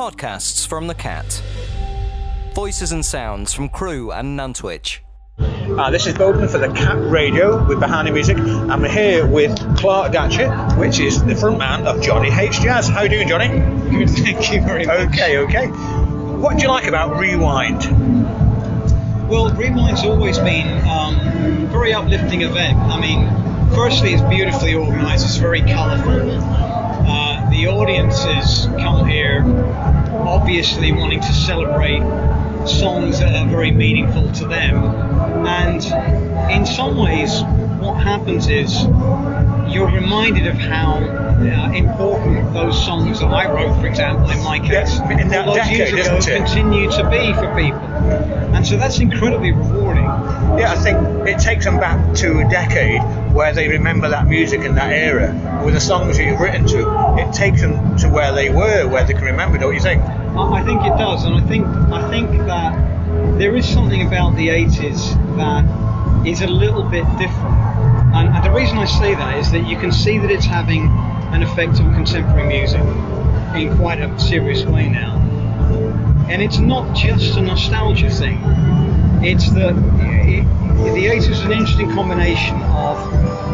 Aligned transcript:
Podcasts 0.00 0.66
from 0.66 0.86
the 0.86 0.94
Cat. 0.94 1.42
Voices 2.54 2.90
and 2.90 3.04
sounds 3.04 3.52
from 3.52 3.68
Crewe 3.68 4.10
and 4.10 4.34
Nantwich. 4.34 5.00
Uh, 5.38 5.90
this 5.90 6.06
is 6.06 6.14
Bowden 6.14 6.48
for 6.48 6.56
the 6.56 6.72
Cat 6.72 6.96
Radio 7.10 7.62
with 7.68 7.80
Behind 7.80 8.08
the 8.08 8.12
Music. 8.12 8.38
I'm 8.38 8.82
here 8.82 9.26
with 9.26 9.54
Clark 9.76 10.14
Datchler, 10.14 10.78
which 10.78 11.00
is 11.00 11.22
the 11.22 11.34
frontman 11.34 11.84
of 11.84 12.00
Johnny 12.00 12.30
Hates 12.30 12.60
Jazz. 12.60 12.88
How 12.88 13.00
are 13.00 13.02
you 13.04 13.10
doing, 13.10 13.28
Johnny? 13.28 13.48
Good, 13.90 14.08
thank 14.08 14.50
you 14.50 14.62
very 14.62 14.86
much. 14.86 15.00
Okay, 15.08 15.36
okay. 15.36 15.66
What 15.66 16.56
do 16.56 16.62
you 16.62 16.70
like 16.70 16.86
about 16.86 17.18
Rewind? 17.18 17.82
Well, 19.28 19.50
Rewind's 19.50 20.02
always 20.04 20.38
been 20.38 20.78
um, 20.88 21.20
a 21.20 21.68
very 21.70 21.92
uplifting 21.92 22.40
event. 22.40 22.78
I 22.78 22.98
mean, 22.98 23.28
firstly, 23.74 24.14
it's 24.14 24.22
beautifully 24.22 24.74
organised. 24.74 25.26
It's 25.26 25.36
very 25.36 25.60
colourful. 25.60 26.79
The 27.60 27.66
audiences 27.66 28.68
come 28.80 29.06
here 29.06 29.42
obviously 30.26 30.92
wanting 30.92 31.20
to 31.20 31.30
celebrate 31.30 32.00
songs 32.66 33.18
that 33.18 33.34
are 33.34 33.46
very 33.50 33.70
meaningful 33.70 34.32
to 34.32 34.46
them. 34.46 34.76
And 35.46 35.84
in 36.50 36.64
some 36.64 36.96
ways, 36.96 37.42
what 37.78 38.02
happens 38.02 38.48
is 38.48 38.84
you're 39.70 39.92
reminded 39.92 40.46
of 40.46 40.54
how 40.54 41.00
uh, 41.40 41.72
important 41.72 42.52
those 42.52 42.84
songs 42.84 43.20
that 43.20 43.26
I 43.26 43.50
wrote, 43.50 43.80
for 43.80 43.86
example, 43.86 44.30
in 44.30 44.42
my 44.44 44.58
case, 44.58 44.70
Yes, 44.70 45.00
in 45.00 45.28
that 45.28 45.48
all 45.48 45.54
those 45.54 45.64
decade, 45.64 45.94
years 45.94 46.06
ago, 46.06 46.20
continue 46.20 46.90
to 46.90 47.10
be 47.10 47.32
for 47.34 47.54
people. 47.54 47.80
And 48.54 48.66
so 48.66 48.76
that's 48.76 48.98
incredibly 48.98 49.52
rewarding. 49.52 50.04
Yeah, 50.04 50.72
I 50.72 50.76
think 50.76 50.98
it 51.28 51.38
takes 51.38 51.64
them 51.64 51.78
back 51.78 52.14
to 52.16 52.40
a 52.40 52.48
decade 52.48 53.00
where 53.32 53.52
they 53.52 53.68
remember 53.68 54.08
that 54.08 54.26
music 54.26 54.60
in 54.62 54.74
that 54.74 54.92
era. 54.92 55.62
With 55.64 55.74
the 55.74 55.80
songs 55.80 56.16
that 56.16 56.24
you've 56.24 56.40
written 56.40 56.66
to, 56.66 57.16
it 57.18 57.32
takes 57.32 57.60
them 57.60 57.96
to 57.98 58.08
where 58.08 58.32
they 58.32 58.50
were, 58.50 58.88
where 58.88 59.04
they 59.04 59.14
can 59.14 59.24
remember, 59.24 59.58
don't 59.58 59.74
you 59.74 59.80
think? 59.80 60.02
I 60.02 60.60
I 60.60 60.62
think 60.64 60.84
it 60.84 60.96
does, 60.98 61.24
and 61.24 61.34
I 61.34 61.40
think 61.40 61.66
I 61.66 62.10
think 62.10 62.30
that 62.46 63.38
there 63.38 63.56
is 63.56 63.68
something 63.68 64.06
about 64.06 64.36
the 64.36 64.48
80s 64.48 65.14
that 65.36 66.26
is 66.26 66.42
a 66.42 66.46
little 66.46 66.82
bit 66.82 67.04
different. 67.18 67.69
And, 68.12 68.28
and 68.34 68.44
the 68.44 68.50
reason 68.50 68.76
I 68.76 68.86
say 68.86 69.14
that 69.14 69.38
is 69.38 69.52
that 69.52 69.66
you 69.66 69.76
can 69.76 69.92
see 69.92 70.18
that 70.18 70.30
it's 70.30 70.44
having 70.44 70.88
an 71.32 71.42
effect 71.42 71.80
on 71.80 71.94
contemporary 71.94 72.48
music 72.48 72.80
in 73.54 73.76
quite 73.76 74.00
a 74.00 74.18
serious 74.18 74.64
way 74.64 74.88
now. 74.88 75.18
And 76.28 76.42
it's 76.42 76.58
not 76.58 76.96
just 76.96 77.36
a 77.36 77.40
nostalgia 77.40 78.10
thing. 78.10 78.38
It's 79.22 79.50
that 79.52 79.76
it, 80.10 80.44
the 80.94 81.06
80s 81.06 81.28
was 81.28 81.40
an 81.40 81.52
interesting 81.52 81.90
combination 81.92 82.60
of 82.62 82.96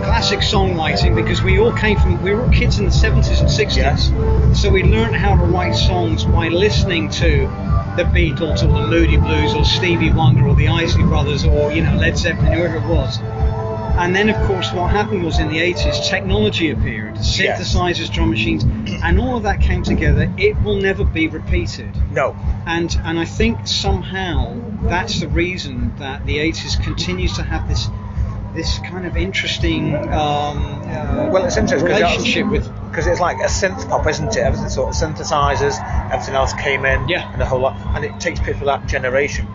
classic 0.04 0.38
songwriting 0.38 1.14
because 1.14 1.42
we 1.42 1.58
all 1.58 1.72
came 1.72 1.98
from 1.98 2.22
we 2.22 2.32
were 2.32 2.44
all 2.44 2.50
kids 2.50 2.78
in 2.78 2.84
the 2.86 2.90
70s 2.90 3.40
and 3.40 3.48
60s. 3.48 3.76
Yes. 3.76 4.60
So 4.60 4.70
we 4.70 4.84
learned 4.84 5.16
how 5.16 5.36
to 5.36 5.44
write 5.44 5.74
songs 5.74 6.24
by 6.24 6.48
listening 6.48 7.10
to 7.10 7.40
the 7.96 8.04
Beatles 8.04 8.62
or 8.62 8.68
the 8.68 8.86
Moody 8.86 9.16
Blues 9.16 9.54
or 9.54 9.64
Stevie 9.64 10.12
Wonder 10.12 10.46
or 10.46 10.54
the 10.54 10.68
Isley 10.68 11.02
Brothers 11.02 11.44
or 11.44 11.72
you 11.72 11.82
know 11.82 11.94
Led 11.96 12.16
Zeppelin, 12.16 12.52
whoever 12.52 12.76
it 12.76 12.86
was. 12.86 13.18
And 13.98 14.14
then 14.14 14.28
of 14.28 14.36
course 14.46 14.72
what 14.72 14.90
happened 14.90 15.24
was 15.24 15.38
in 15.38 15.48
the 15.48 15.58
80s 15.58 16.08
technology 16.08 16.70
appeared, 16.70 17.14
synthesizers, 17.14 18.12
drum 18.12 18.30
machines, 18.30 18.64
and 19.02 19.18
all 19.18 19.36
of 19.36 19.42
that 19.44 19.60
came 19.60 19.82
together. 19.82 20.32
It 20.36 20.60
will 20.62 20.76
never 20.76 21.04
be 21.04 21.28
repeated. 21.28 21.90
No. 22.12 22.36
And 22.66 22.94
and 23.04 23.18
I 23.18 23.24
think 23.24 23.66
somehow 23.66 24.54
that's 24.82 25.20
the 25.20 25.28
reason 25.28 25.96
that 25.98 26.26
the 26.26 26.38
80s 26.38 26.82
continues 26.82 27.34
to 27.36 27.42
have 27.42 27.68
this 27.68 27.88
this 28.54 28.78
kind 28.80 29.06
of 29.06 29.16
interesting 29.16 29.94
um, 29.94 30.82
uh, 30.84 31.28
Well, 31.30 31.44
it's 31.44 31.56
interesting 31.58 31.88
relationship 31.88 32.46
with 32.48 32.64
because 32.88 33.06
it's 33.06 33.20
like 33.20 33.36
a 33.38 33.48
synth 33.48 33.86
pop, 33.88 34.06
isn't 34.06 34.28
it? 34.28 34.38
Everything 34.38 34.70
sort 34.70 34.88
of 34.88 34.94
synthesizers, 34.94 35.76
everything 36.10 36.34
else 36.34 36.54
came 36.54 36.86
in, 36.86 37.06
Yeah. 37.08 37.30
and 37.32 37.42
a 37.42 37.46
whole 37.46 37.60
lot, 37.60 37.76
and 37.94 38.04
it 38.04 38.18
takes 38.18 38.40
people 38.40 38.66
that 38.66 38.86
generation. 38.86 39.46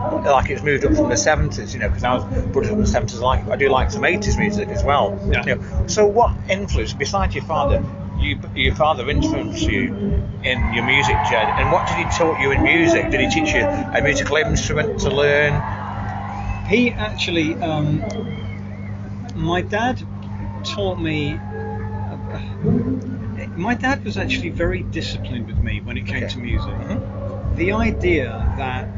Like 0.00 0.50
it's 0.50 0.62
moved 0.62 0.84
up 0.84 0.94
from 0.94 1.08
the 1.08 1.16
70s, 1.16 1.74
you 1.74 1.80
know, 1.80 1.88
because 1.88 2.04
I 2.04 2.14
was 2.14 2.24
brought 2.48 2.66
up 2.66 2.72
in 2.72 2.80
the 2.80 2.86
70s. 2.86 3.20
I 3.20 3.24
like 3.24 3.48
I 3.48 3.56
do 3.56 3.68
like 3.68 3.90
some 3.90 4.04
80s 4.04 4.38
music 4.38 4.68
as 4.68 4.82
well. 4.82 5.18
Yeah. 5.30 5.44
You 5.46 5.54
know. 5.56 5.86
So 5.88 6.06
what 6.06 6.34
influence, 6.48 6.92
besides 6.94 7.34
your 7.34 7.44
father, 7.44 7.84
you, 8.18 8.38
your 8.54 8.74
father 8.74 9.08
influenced 9.10 9.62
you 9.62 9.94
in 10.42 10.72
your 10.72 10.84
music 10.84 11.16
journey, 11.24 11.52
and 11.56 11.70
what 11.70 11.86
did 11.86 11.96
he 11.96 12.04
taught 12.04 12.40
you 12.40 12.50
in 12.52 12.62
music? 12.62 13.10
Did 13.10 13.20
he 13.20 13.28
teach 13.28 13.54
you 13.54 13.62
a 13.62 14.00
musical 14.02 14.36
instrument 14.36 15.00
to 15.00 15.10
learn? 15.10 15.60
He 16.68 16.92
actually, 16.92 17.54
um, 17.56 18.02
my 19.36 19.60
dad 19.60 20.02
taught 20.64 20.98
me. 21.00 21.38
my 23.56 23.74
dad 23.74 24.04
was 24.04 24.16
actually 24.16 24.50
very 24.50 24.82
disciplined 24.82 25.46
with 25.46 25.58
me 25.58 25.80
when 25.80 25.96
it 25.96 26.06
came 26.06 26.24
Okay. 26.24 26.28
to 26.28 26.38
music. 26.38 26.74
Mhm. 26.74 27.56
The 27.56 27.72
idea 27.72 28.54
that 28.56 28.88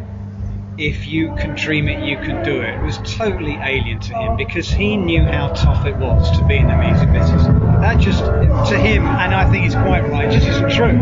if 0.78 1.06
you 1.06 1.34
can 1.36 1.54
dream 1.54 1.88
it, 1.88 2.04
you 2.04 2.16
can 2.16 2.42
do 2.44 2.62
it 2.62 2.74
It 2.74 2.82
was 2.82 2.98
totally 3.16 3.54
alien 3.62 4.00
to 4.00 4.14
him 4.14 4.36
because 4.36 4.68
he 4.68 4.96
knew 4.96 5.22
how 5.22 5.48
tough 5.48 5.86
it 5.86 5.96
was 5.96 6.38
to 6.38 6.44
be 6.46 6.56
in 6.56 6.66
the 6.66 6.76
music 6.76 7.12
business. 7.12 7.44
That 7.44 8.00
just, 8.00 8.20
to 8.24 8.78
him, 8.78 9.04
and 9.04 9.34
I 9.34 9.50
think 9.50 9.64
he's 9.64 9.74
quite 9.74 10.08
right, 10.08 10.30
just 10.30 10.46
isn't 10.46 10.70
true. 10.70 10.92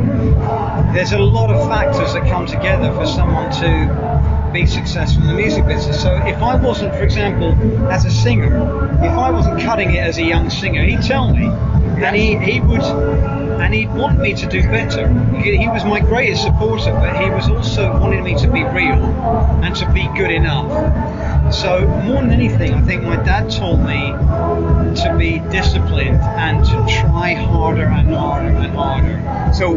There's 0.93 1.13
a 1.13 1.19
lot 1.19 1.51
of 1.51 1.69
factors 1.69 2.15
that 2.15 2.29
come 2.29 2.47
together 2.47 2.93
for 2.93 3.07
someone 3.07 3.51
to 3.61 4.10
be 4.53 4.67
successful 4.67 5.23
in 5.23 5.29
the 5.29 5.35
music 5.35 5.67
business. 5.67 6.01
So 6.03 6.15
if 6.27 6.37
I 6.43 6.57
wasn't, 6.57 6.95
for 6.95 7.03
example, 7.03 7.53
as 7.91 8.05
a 8.05 8.11
singer, 8.11 8.57
if 9.03 9.13
I 9.13 9.31
wasn't 9.31 9.61
cutting 9.61 9.95
it 9.95 9.99
as 9.99 10.19
a 10.19 10.25
young 10.25 10.51
singer, 10.51 10.85
he'd 10.85 11.03
tell 11.03 11.33
me, 11.33 11.47
and 11.47 12.17
he, 12.17 12.37
he 12.39 12.61
would, 12.61 12.83
and 12.83 13.75
he'd 13.75 13.93
want 13.93 14.19
me 14.19 14.35
to 14.35 14.47
do 14.47 14.63
better. 14.63 15.09
He, 15.37 15.57
he 15.57 15.69
was 15.69 15.85
my 15.85 16.01
greatest 16.01 16.43
supporter, 16.43 16.93
but 16.93 17.23
he 17.23 17.31
was 17.31 17.49
also 17.49 17.93
wanting 18.01 18.25
me 18.25 18.35
to 18.39 18.51
be 18.51 18.65
real 18.65 19.05
and 19.63 19.75
to 19.77 19.91
be 19.93 20.09
good 20.17 20.31
enough. 20.31 20.71
So 21.53 21.87
more 22.05 22.23
than 22.23 22.31
anything, 22.31 22.75
I 22.75 22.81
think 22.83 23.03
my 23.03 23.17
dad 23.17 23.51
taught 23.51 23.79
me 23.79 24.13
to 25.03 25.17
be 25.19 25.41
disciplined 25.51 26.21
and 26.21 26.65
to 26.65 26.71
try 27.01 27.35
harder 27.35 27.87
and 27.87 28.15
harder 28.15 28.49
and 28.49 28.73
harder. 28.73 29.53
So, 29.53 29.75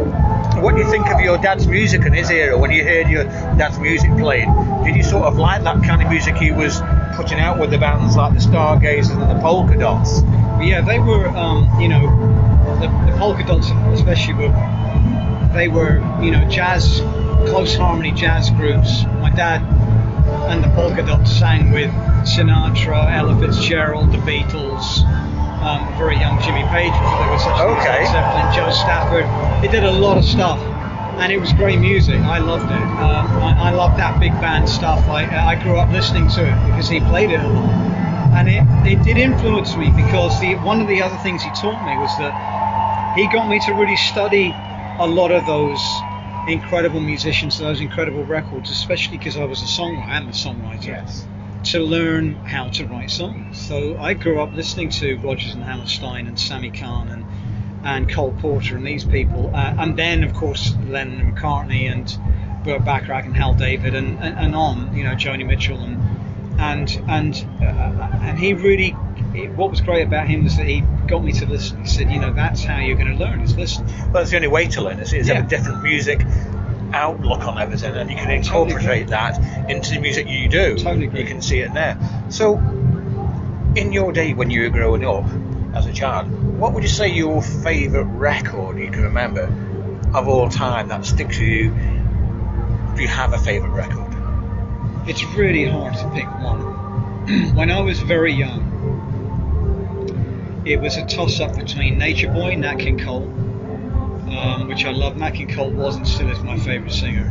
what 0.60 0.76
do 0.76 0.82
you 0.82 0.90
think 0.90 1.08
of 1.08 1.20
your 1.20 1.36
dad's 1.38 1.66
music 1.66 2.02
in 2.02 2.12
his 2.12 2.30
era? 2.30 2.56
When 2.56 2.70
you 2.70 2.84
heard 2.84 3.08
your 3.08 3.24
dad's 3.24 3.78
music 3.78 4.10
played, 4.12 4.46
did 4.84 4.94
you 4.94 5.02
sort 5.02 5.24
of 5.24 5.36
like 5.36 5.64
that 5.64 5.82
kind 5.82 6.00
of 6.00 6.08
music 6.08 6.36
he 6.36 6.52
was 6.52 6.80
putting 7.16 7.40
out 7.40 7.58
with 7.58 7.70
the 7.70 7.78
bands 7.78 8.16
like 8.16 8.34
the 8.34 8.40
Stargazers 8.40 9.16
and 9.16 9.30
the 9.30 9.40
Polka 9.40 9.76
Dots? 9.76 10.22
Yeah, 10.62 10.80
they 10.80 11.00
were, 11.00 11.26
um, 11.28 11.80
you 11.80 11.88
know, 11.88 12.00
the, 12.80 12.86
the 13.10 13.18
polka 13.18 13.44
dots 13.44 13.70
especially 13.92 14.34
were, 14.34 15.50
they 15.52 15.68
were, 15.68 15.98
you 16.22 16.30
know, 16.30 16.48
jazz, 16.48 17.00
close 17.48 17.76
harmony 17.76 18.12
jazz 18.12 18.50
groups. 18.50 19.04
My 19.20 19.30
dad 19.30 19.60
and 20.46 20.62
the 20.62 20.68
polka 20.70 21.02
dots 21.02 21.30
sang 21.30 21.70
with 21.70 21.90
Sinatra, 22.24 23.12
Ella 23.12 23.38
Fitzgerald, 23.40 24.12
the 24.12 24.18
Beatles, 24.18 25.04
um, 25.62 25.86
very 25.98 26.16
young 26.16 26.40
Jimmy 26.42 26.64
Page 26.68 26.92
before 26.92 27.24
they 27.24 27.30
were 27.30 27.38
such 27.38 27.60
Okay. 27.60 28.04
Zeppelin, 28.06 28.54
Jo 28.54 28.70
Stafford. 28.70 29.26
They 29.62 29.68
did 29.68 29.84
a 29.84 29.90
lot 29.90 30.18
of 30.18 30.24
stuff. 30.24 30.60
And 31.20 31.32
it 31.32 31.38
was 31.38 31.52
great 31.52 31.78
music. 31.78 32.20
I 32.20 32.38
loved 32.38 32.64
it. 32.64 32.72
Um, 32.72 33.26
I, 33.40 33.70
I 33.70 33.70
loved 33.70 33.98
that 33.98 34.18
big 34.18 34.32
band 34.40 34.68
stuff. 34.68 35.06
I, 35.08 35.24
I 35.24 35.62
grew 35.62 35.76
up 35.76 35.90
listening 35.90 36.28
to 36.30 36.42
it 36.42 36.66
because 36.66 36.88
he 36.88 36.98
played 37.00 37.30
it 37.30 37.40
a 37.40 37.48
lot 37.48 37.94
and 38.34 38.48
it, 38.48 38.64
it 38.84 39.04
did 39.04 39.16
influence 39.16 39.76
me 39.76 39.90
because 39.90 40.40
the, 40.40 40.56
one 40.56 40.80
of 40.80 40.88
the 40.88 41.00
other 41.00 41.16
things 41.18 41.42
he 41.42 41.50
taught 41.50 41.80
me 41.86 41.96
was 41.96 42.10
that 42.18 43.14
he 43.16 43.28
got 43.28 43.48
me 43.48 43.60
to 43.60 43.72
really 43.74 43.96
study 43.96 44.52
a 44.98 45.06
lot 45.06 45.30
of 45.30 45.46
those 45.46 45.80
incredible 46.46 47.00
musicians, 47.00 47.58
those 47.58 47.80
incredible 47.80 48.24
records, 48.24 48.70
especially 48.70 49.18
because 49.18 49.36
I 49.36 49.44
was 49.44 49.62
a 49.62 49.66
songwriter, 49.66 50.08
I'm 50.08 50.28
a 50.28 50.32
songwriter, 50.32 51.24
to 51.64 51.78
learn 51.80 52.34
how 52.34 52.68
to 52.70 52.86
write 52.86 53.10
songs. 53.10 53.58
So 53.58 53.96
I 53.98 54.14
grew 54.14 54.40
up 54.40 54.52
listening 54.52 54.90
to 54.90 55.16
Rodgers 55.18 55.54
and 55.54 55.62
Hammerstein 55.62 56.26
and 56.26 56.38
Sammy 56.38 56.70
Cahn 56.70 57.08
and 57.08 57.24
and 57.84 58.10
Cole 58.10 58.34
Porter 58.40 58.76
and 58.76 58.86
these 58.86 59.04
people, 59.04 59.50
uh, 59.54 59.74
and 59.78 59.94
then 59.98 60.24
of 60.24 60.32
course 60.32 60.74
Lennon 60.86 61.20
and 61.20 61.36
McCartney 61.36 61.92
and 61.92 62.16
Burt 62.64 62.82
Bacharach 62.82 63.26
and 63.26 63.36
Hal 63.36 63.52
David 63.52 63.94
and, 63.94 64.18
and, 64.20 64.38
and 64.38 64.54
on, 64.54 64.96
you 64.96 65.04
know, 65.04 65.14
Joni 65.14 65.46
Mitchell 65.46 65.78
and 65.78 66.13
and 66.58 67.02
and 67.08 67.34
uh, 67.62 68.18
and 68.22 68.38
he 68.38 68.54
really 68.54 68.90
what 69.56 69.70
was 69.70 69.80
great 69.80 70.06
about 70.06 70.28
him 70.28 70.44
was 70.44 70.56
that 70.56 70.66
he 70.66 70.80
got 71.08 71.22
me 71.24 71.32
to 71.32 71.46
listen 71.46 71.82
he 71.82 71.88
said 71.88 72.10
you 72.10 72.20
know 72.20 72.32
that's 72.32 72.62
how 72.62 72.78
you're 72.78 72.96
going 72.96 73.08
to 73.08 73.24
learn 73.24 73.40
is 73.40 73.56
listen 73.56 73.84
Well, 73.86 74.12
that's 74.14 74.30
the 74.30 74.36
only 74.36 74.48
way 74.48 74.68
to 74.68 74.82
learn. 74.82 74.98
Is, 75.00 75.12
is 75.12 75.28
Yeah. 75.28 75.34
have 75.34 75.46
a 75.46 75.48
different 75.48 75.82
music 75.82 76.24
outlook 76.92 77.44
on 77.48 77.58
everything, 77.58 77.92
and 77.94 78.08
you 78.08 78.16
can 78.16 78.26
Totally 78.42 78.72
incorporate 78.72 79.08
that 79.08 79.36
into 79.68 79.94
the 79.94 80.00
music 80.00 80.28
you 80.28 80.48
do. 80.48 80.76
Totally 80.76 81.06
agree. 81.06 81.20
You 81.22 81.26
can 81.26 81.42
see 81.42 81.58
it 81.58 81.74
there. 81.74 81.98
So, 82.28 82.58
in 83.74 83.92
your 83.92 84.12
day 84.12 84.32
when 84.32 84.48
you 84.50 84.62
were 84.62 84.68
growing 84.68 85.04
up 85.04 85.24
as 85.74 85.86
a 85.86 85.92
child, 85.92 86.30
what 86.60 86.72
would 86.72 86.84
you 86.84 86.88
say 86.88 87.08
your 87.08 87.42
favourite 87.42 88.06
record 88.06 88.78
you 88.78 88.90
can 88.92 89.02
remember 89.02 89.52
of 90.14 90.28
all 90.28 90.48
time 90.48 90.86
that 90.88 91.04
sticks 91.04 91.38
with 91.40 91.48
you? 91.48 91.70
Do 92.94 93.02
you 93.02 93.08
have 93.08 93.32
a 93.32 93.38
favourite 93.38 93.74
record? 93.74 94.03
It's 95.06 95.24
really 95.36 95.66
hard 95.66 95.94
to 95.94 96.10
pick 96.10 96.26
one 96.42 96.60
when 97.54 97.70
I 97.70 97.80
was 97.80 98.00
very 98.00 98.32
young 98.32 98.72
it 100.66 100.80
was 100.80 100.96
a 100.96 101.04
toss 101.04 101.40
up 101.40 101.56
between 101.56 101.98
Nature 101.98 102.32
Boy 102.32 102.54
Nat 102.56 102.76
King 102.76 102.98
Cole 102.98 103.30
um, 104.36 104.68
which 104.68 104.84
I 104.84 104.90
love. 104.90 105.16
Nat 105.16 105.32
King 105.32 105.48
Cole 105.48 105.70
was 105.70 105.96
and 105.96 106.06
still 106.06 106.30
is 106.30 106.40
my 106.40 106.58
favourite 106.58 106.92
singer. 106.92 107.30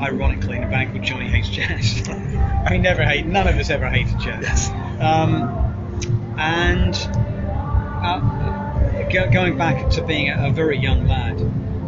Ironically, 0.00 0.56
in 0.56 0.64
a 0.64 0.68
band 0.68 0.92
called 0.92 1.04
Johnny 1.04 1.28
Hates 1.28 1.48
Jazz. 1.48 2.08
we 2.70 2.78
never 2.78 3.02
hate. 3.02 3.26
None 3.26 3.48
of 3.48 3.56
us 3.56 3.70
ever 3.70 3.88
hated 3.88 4.18
jazz. 4.20 4.42
Yes. 4.42 4.70
Um, 5.00 6.34
and 6.38 6.94
uh, 8.04 9.08
go, 9.10 9.28
going 9.30 9.58
back 9.58 9.90
to 9.90 10.04
being 10.04 10.30
a, 10.30 10.48
a 10.48 10.50
very 10.50 10.78
young 10.78 11.08
lad, 11.08 11.42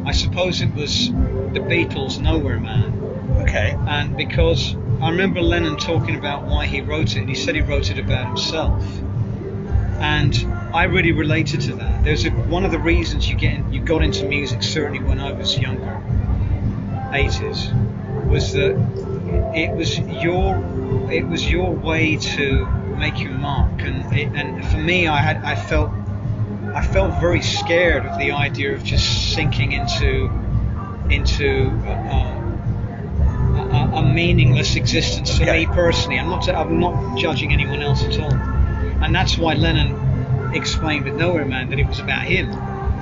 I 0.04 0.12
suppose 0.12 0.60
it 0.60 0.74
was 0.74 1.08
the 1.08 1.60
Beatles' 1.60 2.20
Nowhere 2.20 2.58
Man. 2.58 2.92
Okay. 3.42 3.76
And 3.86 4.16
because 4.16 4.74
I 5.02 5.08
remember 5.08 5.40
Lennon 5.40 5.78
talking 5.78 6.16
about 6.16 6.44
why 6.44 6.66
he 6.66 6.82
wrote 6.82 7.16
it, 7.16 7.20
and 7.20 7.28
he 7.28 7.34
said 7.34 7.54
he 7.54 7.62
wrote 7.62 7.90
it 7.90 7.98
about 7.98 8.26
himself. 8.26 8.84
And 9.98 10.36
I 10.74 10.84
really 10.84 11.12
related 11.12 11.62
to 11.62 11.74
that. 11.76 12.04
There's 12.04 12.26
a, 12.26 12.30
one 12.30 12.66
of 12.66 12.70
the 12.70 12.78
reasons 12.78 13.28
you 13.28 13.34
get 13.34 13.72
you 13.72 13.80
got 13.80 14.02
into 14.02 14.26
music, 14.26 14.62
certainly 14.62 15.00
when 15.00 15.18
I 15.18 15.32
was 15.32 15.58
younger, 15.58 16.02
80s, 17.12 18.28
was 18.28 18.52
that 18.52 18.76
it 19.54 19.72
was 19.72 19.98
your 19.98 20.56
it 21.10 21.26
was 21.26 21.50
your 21.50 21.72
way 21.72 22.16
to 22.16 22.66
make 22.98 23.20
your 23.20 23.32
mark. 23.32 23.80
And 23.80 24.12
it, 24.14 24.28
and 24.34 24.64
for 24.66 24.78
me, 24.78 25.08
I 25.08 25.16
had 25.16 25.38
I 25.38 25.54
felt 25.54 25.90
I 26.74 26.86
felt 26.86 27.18
very 27.20 27.40
scared 27.40 28.04
of 28.04 28.18
the 28.18 28.32
idea 28.32 28.74
of 28.74 28.84
just 28.84 29.34
sinking 29.34 29.72
into 29.72 30.30
into 31.08 31.70
uh, 31.86 32.39
a, 33.72 33.96
a, 33.98 34.02
meaningless 34.02 34.74
existence 34.76 35.36
for 35.36 35.42
Okay. 35.44 35.66
me 35.66 35.66
personally. 35.66 36.18
I'm 36.18 36.28
not 36.30 36.48
I'm 36.48 36.78
not 36.80 37.18
judging 37.18 37.52
anyone 37.52 37.82
else 37.82 38.02
at 38.04 38.18
all, 38.20 38.32
and 38.32 39.14
that's 39.14 39.38
why 39.38 39.54
Lennon 39.54 40.52
explained 40.54 41.04
with 41.04 41.14
Nowhere 41.14 41.44
Man 41.44 41.70
that 41.70 41.78
it 41.78 41.86
was 41.86 42.00
about 42.00 42.24
him. 42.24 42.50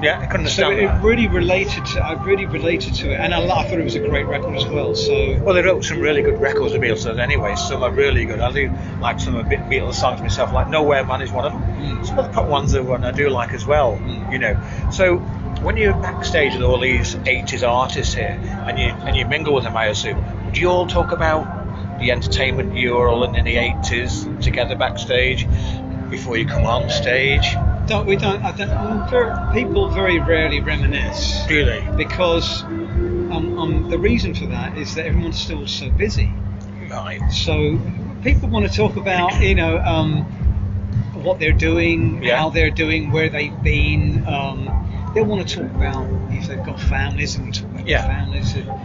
Yeah, 0.00 0.20
I 0.20 0.28
So 0.28 0.34
understand 0.38 0.74
it, 0.74 0.84
it 0.84 1.02
really 1.02 1.26
related 1.26 1.84
to 1.86 2.00
I 2.04 2.12
really 2.22 2.46
related 2.46 2.94
to 2.96 3.10
it, 3.12 3.18
and 3.18 3.34
I, 3.34 3.42
I 3.44 3.64
thought 3.64 3.80
it 3.80 3.84
was 3.84 3.96
a 3.96 4.00
great 4.08 4.26
record 4.26 4.54
as 4.54 4.64
well. 4.66 4.94
So 4.94 5.36
Well, 5.42 5.54
they 5.56 5.62
wrote 5.62 5.82
some 5.84 5.98
really 6.00 6.22
good 6.22 6.40
records, 6.40 6.72
the 6.72 6.78
Beatles, 6.78 7.18
anyway. 7.18 7.56
Some 7.56 7.82
are 7.82 7.90
really 7.90 8.24
good. 8.24 8.38
I 8.38 8.52
do 8.52 8.70
like 9.00 9.18
some 9.18 9.34
of 9.34 9.48
the 9.48 9.56
Beatles 9.56 9.94
songs 9.94 10.20
myself, 10.20 10.52
like 10.52 10.68
Nowhere 10.68 11.04
Man 11.04 11.20
is 11.20 11.32
one 11.32 11.46
of 11.46 11.52
them. 11.52 11.62
Mm. 11.62 12.06
Some 12.06 12.18
of 12.20 12.26
the 12.26 12.32
pop 12.32 12.46
ones 12.46 12.76
are 12.76 12.82
one 12.82 13.02
I 13.04 13.10
do 13.10 13.28
like 13.28 13.52
as 13.52 13.66
well, 13.66 13.96
Mm. 13.96 14.32
you 14.32 14.38
know. 14.38 14.56
So 14.92 15.16
when 15.64 15.76
you're 15.76 15.94
backstage 15.94 16.52
with 16.54 16.62
all 16.62 16.78
these 16.78 17.16
80s 17.16 17.64
artists 17.68 18.14
here 18.14 18.38
and 18.68 18.78
you 18.78 18.90
and 19.04 19.16
you 19.16 19.26
mingle 19.26 19.52
with 19.54 19.64
them, 19.64 19.76
I 19.76 19.86
assume, 19.86 20.22
do 20.52 20.60
you 20.60 20.68
all 20.68 20.86
talk 20.86 21.12
about 21.12 21.98
the 21.98 22.10
entertainment 22.10 22.74
you 22.76 22.94
were 22.94 23.08
all 23.08 23.24
in 23.24 23.34
in 23.34 23.44
the 23.44 23.56
80s 23.56 24.42
together 24.42 24.76
backstage 24.76 25.46
before 26.10 26.36
you 26.36 26.46
come 26.46 26.64
on 26.64 26.88
stage? 26.90 27.54
don't 27.86 28.06
we 28.06 28.16
don't 28.16 28.42
I 28.44 28.52
don't 28.52 29.52
people 29.52 29.88
very 29.88 30.18
rarely 30.20 30.60
reminisce 30.60 31.46
Really? 31.48 31.82
because 31.96 32.62
um, 32.64 33.58
um, 33.58 33.90
the 33.90 33.98
reason 33.98 34.34
for 34.34 34.46
that 34.46 34.76
is 34.76 34.94
that 34.94 35.06
everyone's 35.06 35.38
still 35.38 35.66
so 35.66 35.90
busy. 35.90 36.30
Right. 36.90 37.20
So 37.30 37.78
people 38.22 38.48
want 38.48 38.70
to 38.70 38.74
talk 38.74 38.96
about, 38.96 39.42
you 39.42 39.54
know, 39.54 39.78
um, 39.78 40.22
what 41.14 41.38
they're 41.38 41.52
doing, 41.52 42.22
Yeah. 42.22 42.38
how 42.38 42.50
they're 42.50 42.70
doing, 42.70 43.10
where 43.10 43.28
they've 43.28 43.62
been. 43.62 44.24
Um, 44.26 44.70
they 45.14 45.20
want 45.22 45.46
to 45.46 45.56
talk 45.56 45.70
about 45.74 46.06
if 46.30 46.46
they've 46.48 46.62
got 46.62 46.80
families, 46.80 47.36
and 47.36 47.52
talk 47.54 47.64
about 47.70 47.86
Yeah. 47.86 48.06
their 48.06 48.16
families, 48.16 48.56
uh, 48.56 48.78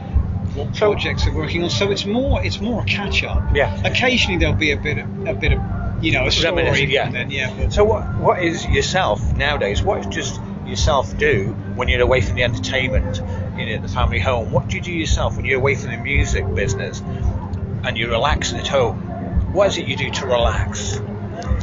what 0.55 0.73
projects 0.75 1.25
they're 1.25 1.33
working 1.33 1.63
on. 1.63 1.69
So 1.69 1.91
it's 1.91 2.05
more, 2.05 2.43
it's 2.43 2.59
more 2.59 2.81
a 2.81 2.85
catch 2.85 3.23
up. 3.23 3.55
Yeah. 3.55 3.81
Occasionally 3.83 4.37
there'll 4.37 4.55
be 4.55 4.71
a 4.71 4.77
bit 4.77 4.97
of, 4.99 5.27
a 5.27 5.33
bit 5.33 5.53
of, 5.53 5.61
you 6.03 6.11
know, 6.11 6.25
a 6.25 6.31
story. 6.31 6.85
Yeah. 6.85 7.09
Then, 7.09 7.31
yeah. 7.31 7.69
So 7.69 7.83
what 7.83 8.03
what 8.19 8.43
is 8.43 8.65
yourself 8.65 9.21
nowadays? 9.35 9.81
What 9.81 10.11
does 10.11 10.37
yourself 10.65 11.17
do 11.17 11.53
when 11.75 11.87
you're 11.87 12.01
away 12.01 12.21
from 12.21 12.35
the 12.35 12.43
entertainment, 12.43 13.21
you 13.57 13.65
know, 13.65 13.81
the 13.81 13.87
family 13.87 14.19
home? 14.19 14.51
What 14.51 14.67
do 14.67 14.77
you 14.77 14.81
do 14.81 14.91
yourself 14.91 15.35
when 15.35 15.45
you're 15.45 15.59
away 15.59 15.75
from 15.75 15.91
the 15.91 15.97
music 15.97 16.45
business 16.53 17.01
and 17.01 17.97
you're 17.97 18.09
relaxing 18.09 18.59
at 18.59 18.67
home? 18.67 19.53
What 19.53 19.67
is 19.67 19.77
it 19.77 19.87
you 19.87 19.95
do 19.95 20.09
to 20.09 20.25
relax? 20.25 20.99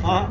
Uh, 0.04 0.26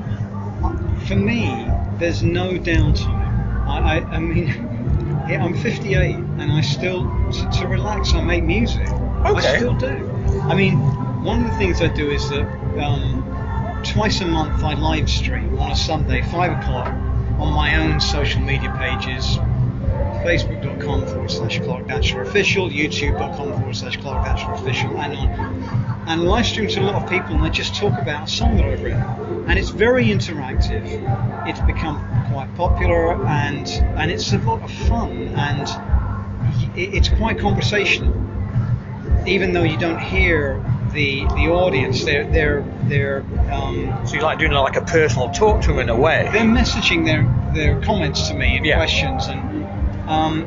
for 1.06 1.16
me, 1.16 1.68
there's 1.98 2.24
no 2.24 2.54
downtime. 2.54 3.68
I, 3.68 4.00
I, 4.00 4.16
I 4.16 4.20
mean, 4.20 4.48
yeah, 5.30 5.44
I'm 5.44 5.54
58 5.54 6.16
and 6.16 6.52
I 6.52 6.62
still, 6.62 7.04
to, 7.31 7.50
to 7.60 7.68
relax, 7.68 8.14
I 8.14 8.22
make 8.22 8.44
music. 8.44 8.90
Okay. 8.90 9.48
I 9.48 9.58
still 9.58 9.76
do. 9.76 10.10
I 10.42 10.56
mean, 10.56 10.80
one 11.24 11.44
of 11.46 11.52
the 11.52 11.58
things 11.58 11.81
I 11.81 11.88
do 11.88 12.10
is 12.10 12.28
that 12.30 12.48
um, 12.80 13.81
twice 13.84 14.22
a 14.22 14.26
month 14.26 14.64
I 14.64 14.74
live 14.74 15.10
stream 15.10 15.60
on 15.60 15.72
a 15.72 15.76
Sunday, 15.76 16.22
5 16.24 16.60
o'clock, 16.60 16.88
on 17.40 17.54
my 17.54 17.78
own 17.78 18.00
social 18.00 18.42
media 18.42 18.74
pages. 18.78 19.38
Facebook.com 20.24 21.06
forward 21.07 21.31
slash 21.31 21.60
Clark 21.60 21.88
Datchler 21.88 22.27
Official, 22.27 22.69
YouTube.com 22.69 23.54
forward 23.54 23.75
slash 23.75 23.98
Clark 23.98 24.25
Datchler 24.25 24.60
Official, 24.60 24.98
and 25.00 25.16
on 25.18 25.89
and 26.07 26.24
live 26.24 26.45
stream 26.45 26.68
to 26.68 26.80
a 26.80 26.83
lot 26.83 26.95
of 26.95 27.07
people 27.10 27.36
and 27.36 27.44
they 27.45 27.50
just 27.51 27.75
talk 27.75 28.00
about 28.01 28.27
a 28.27 28.31
song 28.31 28.57
that 28.57 28.66
I've 28.66 28.81
written. 28.81 29.01
And 29.48 29.60
it's 29.60 29.69
very 29.69 30.06
interactive. 30.06 30.83
It's 31.48 31.60
become 31.62 31.98
quite 32.31 32.54
popular 32.56 33.13
and 33.25 33.68
and 33.98 34.10
it's 34.12 34.31
a 34.33 34.38
lot 34.39 34.62
of 34.63 34.71
fun 34.71 35.12
and 35.36 35.68
it's 36.75 37.10
quite 37.10 37.38
conversational. 37.39 38.13
Even 39.27 39.54
though 39.54 39.63
you 39.63 39.77
don't 39.77 40.00
hear 40.00 40.63
the 40.94 41.19
the 41.36 41.48
audience, 41.50 42.04
they're 42.04 42.25
they're 42.31 42.62
they're 42.86 43.24
um, 43.51 43.94
So 44.07 44.16
you 44.16 44.21
like 44.21 44.39
doing 44.39 44.51
like 44.54 44.75
a 44.77 44.81
personal 44.81 45.30
talk 45.30 45.62
to 45.62 45.68
them 45.68 45.80
in 45.80 45.89
a 45.89 45.95
way? 45.95 46.27
they're 46.31 46.42
messaging 46.42 47.06
their 47.06 47.24
their 47.54 47.80
comments 47.81 48.30
to 48.30 48.33
me 48.33 48.57
and 48.57 48.66
Yeah. 48.66 48.77
questions 48.77 49.27
and 49.27 49.39
um, 50.10 50.44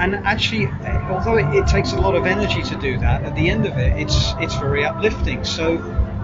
and 0.00 0.14
actually 0.16 0.66
although 1.10 1.36
it, 1.36 1.46
it 1.54 1.66
takes 1.66 1.92
a 1.92 1.96
lot 2.00 2.14
of 2.14 2.26
energy 2.26 2.62
to 2.62 2.76
do 2.76 2.98
that 2.98 3.22
at 3.22 3.34
the 3.34 3.48
end 3.48 3.64
of 3.66 3.76
it 3.78 3.98
it's 4.00 4.32
it's 4.38 4.54
very 4.56 4.84
uplifting 4.84 5.44
so 5.44 5.78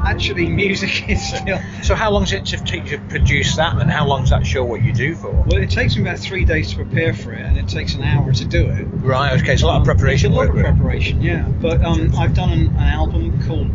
actually 0.04 0.48
music 0.64 1.08
is 1.08 1.22
still 1.28 1.58
So 1.82 1.94
how 1.94 2.10
long 2.10 2.22
does 2.24 2.32
it 2.32 2.44
to 2.46 2.56
take 2.64 2.86
to 2.86 2.98
produce 3.08 3.54
that, 3.56 3.76
and 3.80 3.88
how 3.90 4.04
long 4.06 4.22
does 4.22 4.30
that 4.30 4.44
show 4.44 4.64
what 4.64 4.82
you 4.82 4.92
do 4.92 5.14
for? 5.14 5.30
well 5.30 5.62
it 5.62 5.70
takes 5.70 5.94
me 5.96 6.02
about 6.02 6.18
three 6.18 6.44
days 6.44 6.70
to 6.70 6.76
prepare 6.76 7.14
for 7.14 7.32
it 7.32 7.40
and 7.46 7.56
it 7.56 7.68
takes 7.68 7.94
an 7.94 8.02
hour 8.02 8.32
to 8.32 8.44
do 8.44 8.66
it 8.68 8.84
Right. 9.14 9.40
Okay. 9.40 9.52
It's 9.54 9.62
a 9.62 9.66
lot 9.66 9.76
of 9.76 9.80
Um, 9.82 9.84
preparation 9.86 10.32
a 10.32 10.34
lot 10.34 10.48
of 10.48 10.56
preparation 10.56 11.22
yeah 11.22 11.46
but 11.60 11.82
um, 11.84 12.12
I've 12.18 12.34
done 12.34 12.50
an, 12.52 12.66
an 12.68 12.88
album 13.00 13.40
called 13.46 13.70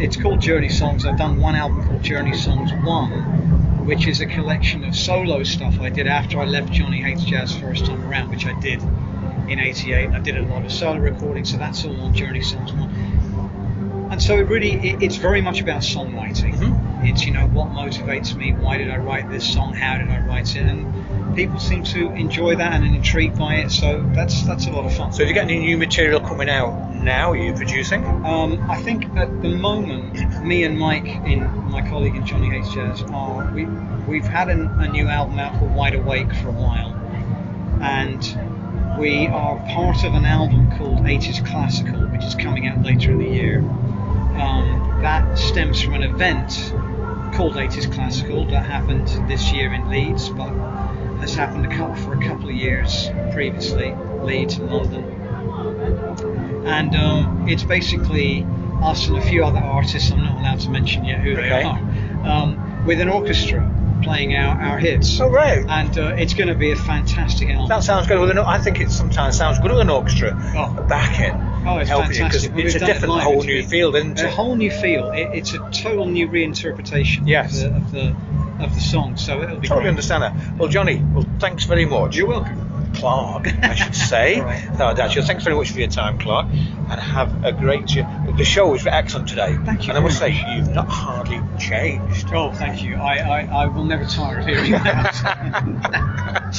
it's 0.00 0.16
called 0.16 0.40
Journey 0.40 0.68
Songs 0.70 1.04
I've 1.06 1.18
done 1.18 1.40
one 1.40 1.54
album 1.54 1.86
called 1.86 2.02
Journey 2.02 2.34
Songs 2.34 2.72
1 2.84 3.67
which 3.88 4.06
is 4.06 4.20
a 4.20 4.26
collection 4.26 4.84
of 4.84 4.94
solo 4.94 5.42
stuff 5.42 5.80
I 5.80 5.88
did 5.88 6.06
after 6.06 6.38
I 6.38 6.44
left 6.44 6.70
Johnny 6.70 7.00
Hates 7.00 7.24
Jazz 7.24 7.56
first 7.56 7.86
time 7.86 8.06
around, 8.06 8.28
which 8.28 8.44
I 8.44 8.52
did 8.60 8.82
in 9.48 9.58
'88. 9.58 10.10
I 10.10 10.18
did 10.18 10.36
a 10.36 10.42
lot 10.42 10.62
of 10.66 10.70
solo 10.70 10.98
recording, 10.98 11.46
so 11.46 11.56
that's 11.56 11.86
all 11.86 11.98
on 12.02 12.12
Journey 12.12 12.42
Songs 12.42 12.70
One. 12.74 12.90
And 14.10 14.22
so 14.22 14.36
it 14.36 14.42
really, 14.42 14.72
it, 14.72 15.02
it's 15.02 15.16
very 15.16 15.40
much 15.40 15.62
about 15.62 15.80
songwriting. 15.80 16.54
Mhm. 16.56 17.08
It's 17.08 17.24
you 17.24 17.32
know 17.32 17.46
what 17.46 17.68
motivates 17.68 18.36
me, 18.36 18.52
why 18.52 18.76
did 18.76 18.90
I 18.90 18.98
write 18.98 19.30
this 19.30 19.50
song, 19.50 19.72
how 19.72 19.96
did 19.96 20.10
I 20.10 20.18
write 20.18 20.54
it, 20.54 20.66
and 20.66 20.84
people 21.34 21.58
seem 21.58 21.84
to 21.84 22.10
enjoy 22.12 22.56
that 22.56 22.72
and 22.72 22.84
are 22.84 22.96
intrigued 22.96 23.38
by 23.38 23.56
it. 23.56 23.70
So 23.70 24.02
that's 24.14 24.42
that's 24.42 24.66
a 24.66 24.70
lot 24.70 24.84
of 24.84 24.94
fun. 24.94 25.12
So 25.12 25.20
have 25.20 25.28
you 25.28 25.34
got 25.34 25.44
any 25.44 25.58
new 25.58 25.76
material 25.76 26.20
coming 26.20 26.48
out 26.48 26.94
now? 26.94 27.32
Are 27.32 27.36
you 27.36 27.52
producing? 27.54 28.04
Um, 28.24 28.70
I 28.70 28.80
think 28.82 29.04
at 29.16 29.42
the 29.42 29.48
moment, 29.48 30.44
me 30.44 30.64
and 30.64 30.78
Mike, 30.78 31.06
in 31.06 31.44
my 31.70 31.86
colleague 31.88 32.16
in 32.16 32.26
Johnny 32.26 32.50
Hates 32.50 32.72
Jazz, 32.72 33.02
are 33.02 33.50
we 33.52 33.66
we've 34.06 34.26
had 34.26 34.48
an, 34.48 34.66
a 34.80 34.88
new 34.88 35.06
album 35.06 35.38
out 35.38 35.58
called 35.58 35.74
Wide 35.74 35.94
Awake 35.94 36.32
for 36.34 36.48
a 36.48 36.52
while, 36.52 36.94
and 37.82 38.98
we 38.98 39.28
are 39.28 39.56
part 39.68 40.04
of 40.04 40.14
an 40.14 40.24
album 40.24 40.76
called 40.76 40.98
80s 40.98 41.46
Classical, 41.46 42.00
which 42.08 42.24
is 42.24 42.34
coming 42.34 42.66
out 42.66 42.82
later 42.82 43.12
in 43.12 43.18
the 43.18 43.28
year. 43.28 43.60
Um, 43.60 44.98
that 45.02 45.38
stems 45.38 45.80
from 45.80 45.94
an 45.94 46.02
event 46.02 46.72
called 47.34 47.54
80s 47.54 47.92
Classical 47.92 48.44
that 48.46 48.66
happened 48.66 49.06
this 49.28 49.52
year 49.52 49.72
in 49.72 49.88
Leeds, 49.88 50.28
but 50.28 50.50
has 51.20 51.34
happened 51.34 51.66
a 51.66 51.76
couple, 51.76 51.94
for 51.96 52.14
a 52.14 52.24
couple 52.24 52.48
of 52.48 52.54
years 52.54 53.08
previously, 53.32 53.94
Leeds 54.22 54.56
and 54.56 54.70
London 54.70 55.14
and 56.68 56.94
um, 56.94 57.48
it's 57.48 57.64
basically 57.64 58.46
us 58.82 59.08
and 59.08 59.16
a 59.16 59.22
few 59.22 59.44
other 59.44 59.58
artists. 59.58 60.10
I'm 60.12 60.22
not 60.22 60.38
allowed 60.38 60.60
to 60.60 60.70
mention 60.70 61.04
yet 61.04 61.20
who 61.20 61.34
they 61.34 61.62
are. 61.62 61.78
Um, 62.26 62.84
with 62.86 63.00
an 63.00 63.08
orchestra 63.08 63.74
playing 64.02 64.36
our, 64.36 64.60
our 64.60 64.78
hits. 64.78 65.20
Oh, 65.20 65.28
right. 65.28 65.64
And 65.68 65.98
uh, 65.98 66.14
it's 66.16 66.34
going 66.34 66.48
to 66.48 66.54
be 66.54 66.70
a 66.70 66.76
fantastic 66.76 67.48
album. 67.48 67.68
That 67.68 67.82
sounds 67.82 68.06
good 68.06 68.20
with 68.20 68.30
an. 68.30 68.38
I 68.38 68.58
think 68.58 68.80
it 68.80 68.90
sometimes 68.90 69.36
sounds 69.36 69.58
good 69.58 69.70
with 69.72 69.80
an 69.80 69.90
orchestra 69.90 70.36
Oh. 70.56 70.84
backing. 70.88 71.34
Oh, 71.66 71.78
it's 71.78 71.90
fantastic. 71.90 72.54
you 72.56 72.64
it's 72.64 72.76
a 72.76 72.78
done 72.78 72.90
it 72.90 72.92
different, 72.94 73.22
whole 73.22 73.42
new 73.42 73.62
field, 73.64 73.96
isn't 73.96 74.20
a 74.20 74.30
whole 74.30 74.54
new 74.54 74.70
field. 74.70 75.14
It, 75.14 75.30
it's 75.34 75.52
a 75.54 75.58
total 75.70 76.06
new 76.06 76.28
reinterpretation 76.28 77.26
Yes. 77.26 77.62
of, 77.62 77.70
the, 77.70 77.76
of 77.76 77.90
the 77.92 78.16
of 78.60 78.74
the 78.74 78.80
song. 78.80 79.16
So 79.16 79.42
it'll 79.42 79.56
be 79.58 79.68
Totally 79.68 79.84
great. 79.84 79.90
understand 79.90 80.22
that. 80.22 80.58
Well, 80.58 80.68
Johnny, 80.68 81.02
well, 81.14 81.26
thanks 81.38 81.64
very 81.64 81.84
much. 81.86 82.16
You're 82.16 82.26
welcome. 82.28 82.64
Clark, 82.94 83.46
I 83.62 83.74
should 83.74 83.94
say. 84.12 84.40
Right. 84.40 84.78
No, 84.78 84.88
actually, 84.90 85.22
thanks 85.26 85.44
very 85.44 85.54
much 85.54 85.70
for 85.70 85.78
your 85.78 85.88
time, 85.88 86.18
Clark, 86.18 86.46
and 86.46 86.98
have 87.00 87.44
a 87.44 87.52
great. 87.52 87.86
The 87.86 88.44
show 88.44 88.68
was 88.68 88.86
excellent 88.86 89.28
today. 89.28 89.56
Thank 89.64 89.84
you 89.84 89.90
And 89.90 89.98
I 89.98 90.00
must 90.00 90.18
very 90.18 90.32
say, 90.32 90.54
you've 90.56 90.70
not 90.70 90.88
hardly 90.88 91.40
changed. 91.60 92.28
Oh, 92.32 92.50
thank 92.52 92.82
you. 92.82 92.96
I, 92.96 93.16
I, 93.18 93.62
I 93.64 93.66
will 93.66 93.84
never 93.84 94.04
tire 94.06 94.38
of 94.40 94.46
hearing 94.46 94.72
that. 94.72 95.14